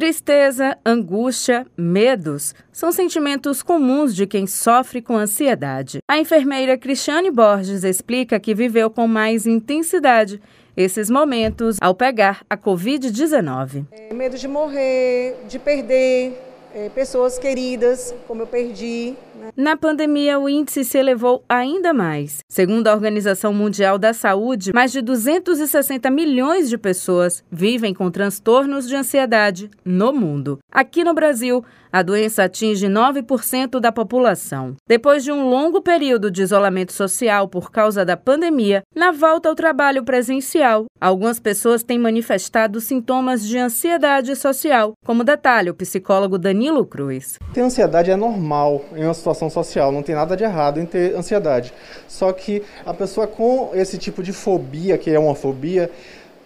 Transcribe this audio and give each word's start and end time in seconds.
Tristeza, 0.00 0.78
angústia, 0.82 1.66
medos 1.76 2.54
são 2.72 2.90
sentimentos 2.90 3.62
comuns 3.62 4.16
de 4.16 4.26
quem 4.26 4.46
sofre 4.46 5.02
com 5.02 5.14
ansiedade. 5.14 5.98
A 6.08 6.18
enfermeira 6.18 6.78
Cristiane 6.78 7.30
Borges 7.30 7.84
explica 7.84 8.40
que 8.40 8.54
viveu 8.54 8.88
com 8.88 9.06
mais 9.06 9.46
intensidade 9.46 10.40
esses 10.74 11.10
momentos 11.10 11.76
ao 11.82 11.94
pegar 11.94 12.40
a 12.48 12.56
Covid-19. 12.56 13.84
É, 13.92 14.14
medo 14.14 14.38
de 14.38 14.48
morrer, 14.48 15.36
de 15.46 15.58
perder 15.58 16.49
é, 16.74 16.88
pessoas 16.88 17.38
queridas, 17.38 18.14
como 18.26 18.42
eu 18.42 18.46
perdi. 18.46 19.14
Né? 19.34 19.50
Na 19.56 19.76
pandemia, 19.76 20.38
o 20.38 20.48
índice 20.48 20.84
se 20.84 20.98
elevou 20.98 21.42
ainda 21.48 21.92
mais. 21.92 22.38
Segundo 22.48 22.88
a 22.88 22.94
Organização 22.94 23.52
Mundial 23.52 23.98
da 23.98 24.12
Saúde, 24.12 24.72
mais 24.72 24.92
de 24.92 25.02
260 25.02 26.10
milhões 26.10 26.68
de 26.68 26.78
pessoas 26.78 27.42
vivem 27.50 27.92
com 27.92 28.10
transtornos 28.10 28.88
de 28.88 28.94
ansiedade 28.94 29.70
no 29.84 30.12
mundo. 30.12 30.58
Aqui 30.70 31.02
no 31.02 31.14
Brasil, 31.14 31.64
a 31.92 32.02
doença 32.02 32.44
atinge 32.44 32.86
9% 32.86 33.80
da 33.80 33.90
população. 33.90 34.76
Depois 34.86 35.24
de 35.24 35.32
um 35.32 35.48
longo 35.48 35.82
período 35.82 36.30
de 36.30 36.42
isolamento 36.42 36.92
social 36.92 37.48
por 37.48 37.72
causa 37.72 38.04
da 38.04 38.16
pandemia, 38.16 38.82
na 38.94 39.10
volta 39.10 39.48
ao 39.48 39.56
trabalho 39.56 40.04
presencial, 40.04 40.84
algumas 41.00 41.40
pessoas 41.40 41.82
têm 41.82 41.98
manifestado 41.98 42.80
sintomas 42.80 43.44
de 43.44 43.58
ansiedade 43.58 44.36
social, 44.36 44.92
como 45.04 45.24
detalha 45.24 45.72
o 45.72 45.74
psicólogo 45.74 46.38
Danilo 46.38 46.59
Cruz. 46.88 47.38
Ter 47.54 47.60
ansiedade 47.60 48.10
é 48.10 48.16
normal 48.16 48.84
em 48.94 49.04
uma 49.04 49.14
situação 49.14 49.48
social, 49.48 49.90
não 49.90 50.02
tem 50.02 50.14
nada 50.14 50.36
de 50.36 50.44
errado 50.44 50.80
em 50.80 50.86
ter 50.86 51.14
ansiedade. 51.14 51.72
Só 52.06 52.32
que 52.32 52.62
a 52.84 52.92
pessoa 52.92 53.26
com 53.26 53.70
esse 53.72 53.96
tipo 53.96 54.22
de 54.22 54.32
fobia, 54.32 54.98
que 54.98 55.10
é 55.10 55.18
uma 55.18 55.34
fobia, 55.34 55.90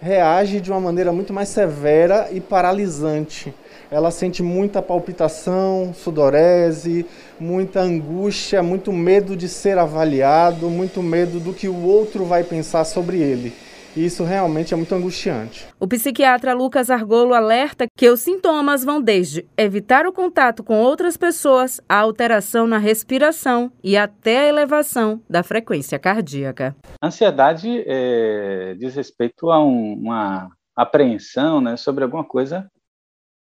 reage 0.01 0.61
de 0.61 0.71
uma 0.71 0.79
maneira 0.79 1.11
muito 1.11 1.33
mais 1.33 1.49
severa 1.49 2.29
e 2.31 2.39
paralisante 2.39 3.53
ela 3.91 4.11
sente 4.11 4.41
muita 4.41 4.81
palpitação, 4.81 5.93
sudorese, 5.93 7.05
muita 7.39 7.81
angústia, 7.81 8.63
muito 8.63 8.91
medo 8.91 9.35
de 9.35 9.47
ser 9.47 9.77
avaliado, 9.77 10.69
muito 10.69 11.03
medo 11.03 11.39
do 11.39 11.53
que 11.53 11.67
o 11.67 11.83
outro 11.83 12.25
vai 12.25 12.43
pensar 12.43 12.83
sobre 12.83 13.19
ele. 13.19 13.53
E 13.95 14.05
isso 14.05 14.23
realmente 14.25 14.73
é 14.73 14.77
muito 14.77 14.93
angustiante. 14.93 15.65
O 15.79 15.87
psiquiatra 15.87 16.53
Lucas 16.53 16.89
Argolo 16.89 17.33
alerta 17.33 17.85
que 17.97 18.09
os 18.09 18.19
sintomas 18.19 18.83
vão 18.83 19.01
desde 19.01 19.47
evitar 19.57 20.05
o 20.05 20.11
contato 20.11 20.63
com 20.63 20.81
outras 20.81 21.15
pessoas, 21.15 21.79
a 21.87 21.99
alteração 21.99 22.67
na 22.67 22.77
respiração 22.77 23.71
e 23.81 23.95
até 23.95 24.39
a 24.39 24.47
elevação 24.49 25.21
da 25.29 25.43
frequência 25.43 25.97
cardíaca. 25.97 26.75
A 27.01 27.07
ansiedade 27.07 27.83
é, 27.87 28.75
diz 28.77 28.95
respeito 28.95 29.49
a 29.49 29.63
um, 29.63 29.93
uma 29.93 30.51
apreensão 30.75 31.61
né, 31.61 31.77
sobre 31.77 32.03
alguma 32.03 32.25
coisa 32.25 32.69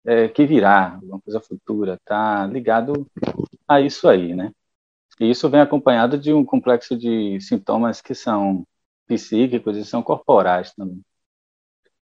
é, 0.06 0.28
que 0.28 0.46
virá, 0.46 0.94
alguma 0.94 1.20
coisa 1.20 1.42
futura, 1.42 1.96
está 1.96 2.46
ligado 2.46 3.08
a 3.68 3.82
isso 3.82 4.08
aí, 4.08 4.36
né? 4.36 4.52
E 5.20 5.30
isso 5.30 5.50
vem 5.50 5.62
acompanhado 5.62 6.18
de 6.18 6.32
um 6.34 6.46
complexo 6.46 6.96
de 6.96 7.40
sintomas 7.42 8.02
que 8.02 8.14
são 8.14 8.66
psíquicos 9.08 9.78
e 9.78 9.86
são 9.86 10.02
corporais 10.02 10.74
também. 10.74 11.02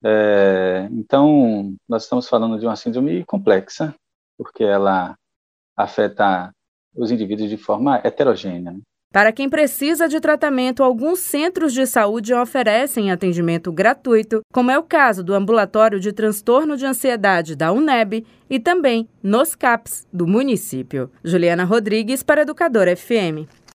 É, 0.02 0.88
então, 0.92 1.74
nós 1.88 2.04
estamos 2.04 2.28
falando 2.28 2.58
de 2.58 2.66
uma 2.66 2.76
síndrome 2.76 3.24
complexa, 3.24 3.94
porque 4.38 4.64
ela 4.64 5.16
afeta 5.76 6.52
os 6.94 7.10
indivíduos 7.10 7.50
de 7.50 7.56
forma 7.56 8.00
heterogênea. 8.02 8.72
Né? 8.72 8.80
Para 9.12 9.32
quem 9.32 9.50
precisa 9.50 10.08
de 10.08 10.20
tratamento, 10.20 10.84
alguns 10.84 11.18
centros 11.18 11.72
de 11.72 11.84
saúde 11.84 12.32
oferecem 12.32 13.10
atendimento 13.10 13.72
gratuito, 13.72 14.40
como 14.52 14.70
é 14.70 14.78
o 14.78 14.84
caso 14.84 15.24
do 15.24 15.34
Ambulatório 15.34 15.98
de 15.98 16.12
Transtorno 16.12 16.76
de 16.76 16.86
Ansiedade 16.86 17.56
da 17.56 17.72
UNEB 17.72 18.24
e 18.48 18.60
também 18.60 19.08
nos 19.20 19.56
CAPs 19.56 20.06
do 20.12 20.28
município. 20.28 21.10
Juliana 21.24 21.64
Rodrigues 21.64 22.22
para 22.22 22.42
Educador 22.42 22.86
FM. 22.96 23.50